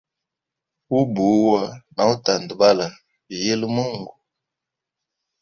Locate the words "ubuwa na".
0.99-2.03